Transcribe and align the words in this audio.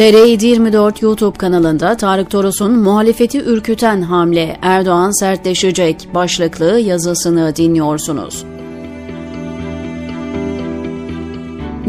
TR724 0.00 1.04
YouTube 1.04 1.38
kanalında 1.38 1.96
Tarık 1.96 2.30
Toros'un 2.30 2.78
muhalefeti 2.78 3.38
ürküten 3.38 4.02
hamle 4.02 4.56
Erdoğan 4.62 5.10
sertleşecek 5.10 6.08
başlıklı 6.14 6.78
yazısını 6.80 7.56
dinliyorsunuz. 7.56 8.44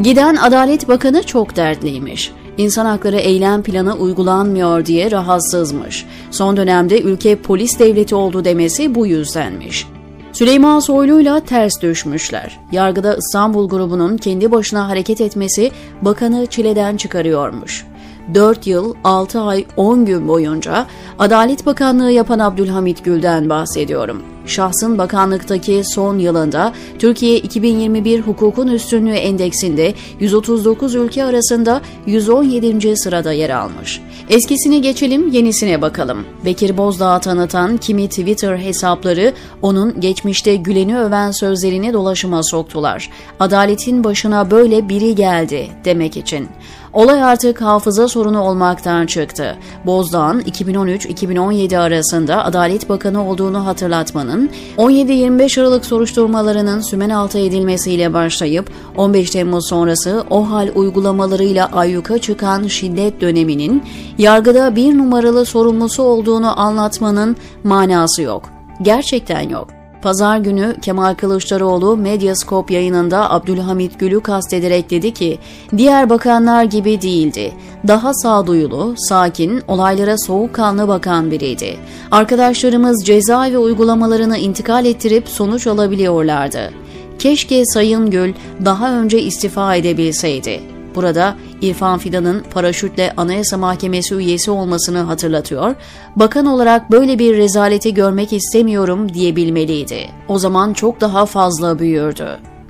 Giden 0.04 0.36
Adalet 0.36 0.88
Bakanı 0.88 1.24
çok 1.24 1.56
dertliymiş. 1.56 2.32
İnsan 2.58 2.86
hakları 2.86 3.18
eylem 3.18 3.64
planı 3.64 3.96
uygulanmıyor 3.96 4.86
diye 4.86 5.12
rahatsızmış. 5.12 6.06
Son 6.32 6.58
dönemde 6.58 7.02
ülke 7.02 7.36
polis 7.36 7.80
devleti 7.80 8.16
oldu 8.16 8.46
demesi 8.46 8.96
bu 8.96 9.08
yüzdenmiş. 9.08 9.88
Süleyman 10.34 10.80
Soylu'yla 10.80 11.40
ters 11.40 11.82
düşmüşler. 11.82 12.60
Yargıda 12.72 13.16
İstanbul 13.16 13.70
grubunun 13.70 14.18
kendi 14.18 14.52
başına 14.52 14.90
hareket 14.90 15.22
etmesi 15.22 15.72
bakanı 16.02 16.46
çileden 16.46 16.98
çıkarıyormuş. 16.98 17.91
4 18.34 18.68
yıl, 18.68 18.96
6 19.04 19.42
ay, 19.42 19.66
10 19.78 20.06
gün 20.06 20.28
boyunca 20.28 20.88
Adalet 21.20 21.66
Bakanlığı 21.66 22.12
yapan 22.12 22.40
Abdülhamit 22.40 23.06
Gül'den 23.06 23.50
bahsediyorum. 23.50 24.22
Şahsın 24.46 24.98
bakanlıktaki 24.98 25.82
son 25.84 26.18
yılında 26.18 26.74
Türkiye 27.00 27.38
2021 27.38 28.22
Hukukun 28.22 28.68
Üstünlüğü 28.68 29.14
Endeksinde 29.14 29.94
139 30.20 30.96
ülke 30.96 31.24
arasında 31.24 31.82
117. 32.06 32.98
sırada 32.98 33.34
yer 33.34 33.50
almış. 33.50 34.02
Eskisini 34.30 34.82
geçelim, 34.82 35.32
yenisine 35.32 35.82
bakalım. 35.82 36.26
Bekir 36.46 36.78
Bozdağ 36.78 37.20
tanıtan 37.20 37.78
kimi 37.78 38.08
Twitter 38.08 38.58
hesapları 38.58 39.34
onun 39.62 40.00
geçmişte 40.00 40.56
Gülen'i 40.56 40.98
öven 41.00 41.32
sözlerini 41.32 41.94
dolaşıma 41.94 42.44
soktular. 42.44 43.10
Adaletin 43.40 44.04
başına 44.04 44.52
böyle 44.52 44.90
biri 44.90 45.16
geldi 45.16 45.68
demek 45.86 46.18
için. 46.18 46.48
Olay 46.94 47.24
artık 47.24 47.62
hafıza 47.62 48.08
sorunu 48.08 48.42
olmaktan 48.42 49.06
çıktı. 49.06 49.58
Bozdağ'ın 49.86 50.40
2013-2017 50.40 51.78
arasında 51.78 52.46
Adalet 52.46 52.90
Bakanı 52.90 53.30
olduğunu 53.30 53.66
hatırlatmanın, 53.66 54.50
17-25 54.78 55.62
Aralık 55.62 55.86
soruşturmalarının 55.86 56.82
sümen 56.82 57.10
altı 57.10 57.40
edilmesiyle 57.40 58.14
başlayıp 58.14 58.72
15 58.98 59.30
Temmuz 59.30 59.68
sonrası 59.68 60.24
o 60.30 60.50
hal 60.50 60.70
uygulamalarıyla 60.76 61.70
ayyuka 61.74 62.18
çıkan 62.18 62.68
şiddet 62.68 63.22
döneminin 63.22 63.84
yargıda 64.18 64.76
bir 64.76 64.98
numaralı 64.98 65.46
sorumlusu 65.46 66.04
olduğunu 66.04 66.60
anlatmanın 66.60 67.36
manası 67.64 68.22
yok. 68.22 68.44
Gerçekten 68.82 69.50
yok. 69.50 69.81
Pazar 70.02 70.38
günü 70.38 70.76
Kemal 70.82 71.16
Kılıçdaroğlu 71.16 71.98
Medyascope 71.98 72.74
yayınında 72.74 73.32
Abdülhamit 73.32 74.00
Gül'ü 74.00 74.22
kastederek 74.22 74.90
dedi 74.90 75.14
ki, 75.14 75.40
diğer 75.78 76.10
bakanlar 76.10 76.64
gibi 76.64 77.02
değildi. 77.02 77.54
Daha 77.88 78.14
sağduyulu, 78.14 78.94
sakin, 78.98 79.62
olaylara 79.68 80.18
soğukkanlı 80.18 80.88
bakan 80.88 81.32
biriydi. 81.32 81.78
Arkadaşlarımız 82.12 83.06
cezaevi 83.06 83.58
uygulamalarını 83.58 84.38
intikal 84.38 84.86
ettirip 84.86 85.30
sonuç 85.30 85.68
alabiliyorlardı. 85.68 86.72
Keşke 87.20 87.66
Sayın 87.66 88.10
Gül 88.10 88.34
daha 88.66 88.94
önce 88.94 89.22
istifa 89.22 89.76
edebilseydi. 89.76 90.71
Burada 90.96 91.36
İrfan 91.62 92.00
Fidan'ın 92.00 92.44
paraşütle 92.54 93.14
Anayasa 93.18 93.58
Mahkemesi 93.58 94.16
üyesi 94.16 94.52
olmasını 94.52 95.00
hatırlatıyor, 95.00 95.76
bakan 96.16 96.46
olarak 96.46 96.92
böyle 96.92 97.20
bir 97.20 97.38
rezaleti 97.38 97.94
görmek 97.94 98.34
istemiyorum 98.34 99.14
diyebilmeliydi. 99.14 100.10
O 100.28 100.40
zaman 100.40 100.74
çok 100.74 101.02
daha 101.02 101.26
fazla 101.26 101.80
büyürdü. 101.80 102.28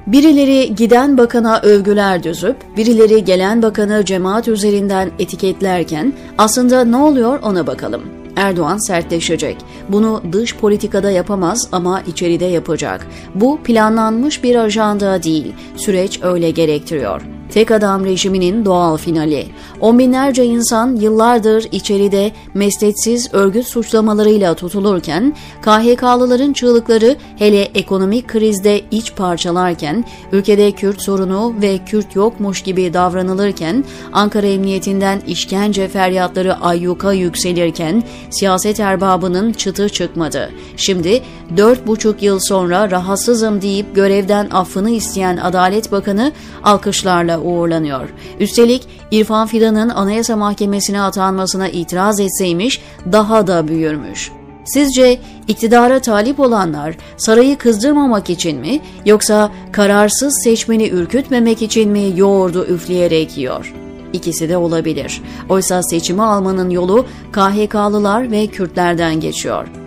Birileri 0.07 0.75
giden 0.75 1.17
bakana 1.17 1.59
övgüler 1.59 2.23
düzüp, 2.23 2.57
birileri 2.77 3.25
gelen 3.25 3.61
bakanı 3.61 4.05
cemaat 4.05 4.47
üzerinden 4.47 5.11
etiketlerken 5.19 6.13
aslında 6.37 6.83
ne 6.83 6.97
oluyor 6.97 7.39
ona 7.43 7.67
bakalım. 7.67 8.01
Erdoğan 8.35 8.77
sertleşecek. 8.77 9.57
Bunu 9.89 10.21
dış 10.31 10.55
politikada 10.55 11.11
yapamaz 11.11 11.69
ama 11.71 12.01
içeride 12.01 12.45
yapacak. 12.45 13.07
Bu 13.35 13.59
planlanmış 13.63 14.43
bir 14.43 14.55
ajanda 14.55 15.23
değil. 15.23 15.53
Süreç 15.75 16.19
öyle 16.23 16.51
gerektiriyor. 16.51 17.21
Tek 17.51 17.71
adam 17.71 18.05
rejiminin 18.05 18.65
doğal 18.65 18.97
finali. 18.97 19.47
On 19.79 19.99
binlerce 19.99 20.45
insan 20.45 20.95
yıllardır 20.95 21.67
içeride 21.71 22.31
mesleksiz 22.53 23.33
örgüt 23.33 23.67
suçlamalarıyla 23.67 24.53
tutulurken, 24.53 25.35
KHK'lıların 25.61 26.53
çığlıkları 26.53 27.15
hele 27.37 27.61
ekonomik 27.61 28.27
krizde 28.27 28.81
iç 28.91 29.15
parçalarken, 29.15 30.05
ülkede 30.31 30.71
Kürt 30.71 31.01
sorunu 31.01 31.53
ve 31.61 31.77
Kürt 31.85 32.15
yokmuş 32.15 32.61
gibi 32.61 32.93
davranılırken, 32.93 33.83
Ankara 34.13 34.47
Emniyetinden 34.47 35.21
işkence 35.27 35.87
feryatları 35.87 36.55
ayyuka 36.55 37.13
yükselirken, 37.13 38.03
siyaset 38.29 38.79
erbabının 38.79 39.53
çıtı 39.53 39.89
çıkmadı. 39.89 40.51
Şimdi 40.77 41.21
dört 41.57 41.87
buçuk 41.87 42.23
yıl 42.23 42.39
sonra 42.39 42.91
rahatsızım 42.91 43.61
deyip 43.61 43.95
görevden 43.95 44.49
affını 44.51 44.89
isteyen 44.89 45.37
Adalet 45.37 45.91
Bakanı 45.91 46.31
alkışlarla 46.63 47.40
uğurlanıyor. 47.41 48.09
Üstelik 48.39 48.87
İrfan 49.11 49.47
Fidan'ın 49.47 49.89
Anayasa 49.89 50.35
Mahkemesi'ne 50.35 51.01
atanmasına 51.01 51.67
itiraz 51.67 52.19
etseymiş 52.19 52.81
daha 53.11 53.47
da 53.47 53.67
büyürmüş. 53.67 54.31
Sizce 54.65 55.19
iktidara 55.47 55.99
talip 55.99 56.39
olanlar 56.39 56.95
sarayı 57.17 57.57
kızdırmamak 57.57 58.29
için 58.29 58.59
mi 58.59 58.79
yoksa 59.05 59.51
kararsız 59.71 60.43
seçmeni 60.43 60.89
ürkütmemek 60.89 61.61
için 61.61 61.89
mi 61.89 62.13
yoğurdu 62.15 62.65
üfleyerek 62.65 63.37
yiyor? 63.37 63.73
İkisi 64.13 64.49
de 64.49 64.57
olabilir. 64.57 65.21
Oysa 65.49 65.83
seçimi 65.83 66.23
almanın 66.23 66.69
yolu 66.69 67.05
KHK'lılar 67.31 68.31
ve 68.31 68.47
Kürtlerden 68.47 69.19
geçiyor. 69.19 69.80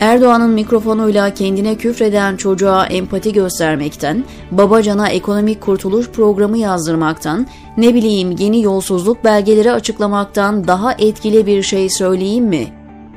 Erdoğan'ın 0.00 0.50
mikrofonuyla 0.50 1.34
kendine 1.34 1.74
küfreden 1.74 2.36
çocuğa 2.36 2.86
empati 2.86 3.32
göstermekten, 3.32 4.24
Babacan'a 4.50 5.08
ekonomik 5.08 5.60
kurtuluş 5.60 6.10
programı 6.10 6.58
yazdırmaktan, 6.58 7.46
ne 7.76 7.94
bileyim 7.94 8.36
yeni 8.38 8.62
yolsuzluk 8.62 9.24
belgeleri 9.24 9.72
açıklamaktan 9.72 10.68
daha 10.68 10.92
etkili 10.92 11.46
bir 11.46 11.62
şey 11.62 11.90
söyleyeyim 11.90 12.44
mi? 12.44 12.66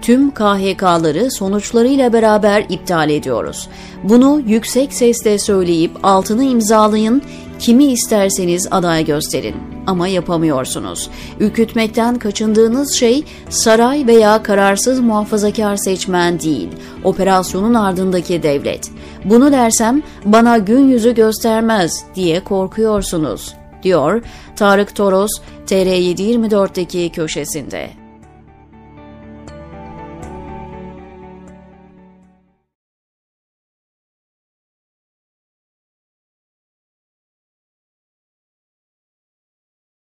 Tüm 0.01 0.31
KHK'ları 0.31 1.31
sonuçlarıyla 1.31 2.13
beraber 2.13 2.66
iptal 2.69 3.09
ediyoruz. 3.09 3.69
Bunu 4.03 4.41
yüksek 4.45 4.94
sesle 4.94 5.39
söyleyip 5.39 5.91
altını 6.03 6.44
imzalayın, 6.44 7.22
kimi 7.59 7.86
isterseniz 7.86 8.68
aday 8.72 9.06
gösterin 9.06 9.56
ama 9.88 10.08
yapamıyorsunuz. 10.08 11.09
Ürkütmekten 11.40 12.20
kaçındığınız 12.20 12.94
şey 12.94 13.24
saray 13.50 14.08
veya 14.08 14.44
kararsız 14.44 15.00
muhafazakar 15.00 15.78
seçmen 15.78 16.40
değil, 16.40 16.69
operasyonun 17.03 17.74
ardındaki 17.74 18.44
devlet. 18.44 18.92
Bunu 19.25 19.52
dersem 19.52 20.02
bana 20.25 20.58
gün 20.58 20.90
yüzü 20.90 21.16
göstermez 21.16 22.06
diye 22.16 22.44
korkuyorsunuz, 22.44 23.53
diyor 23.84 24.22
Tarık 24.56 24.96
Toros 24.96 25.31
TR724'deki 25.68 27.09
köşesinde. 27.09 28.09